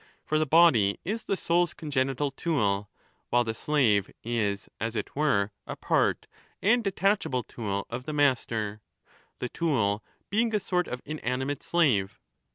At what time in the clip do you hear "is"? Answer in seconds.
1.05-1.25, 4.23-4.67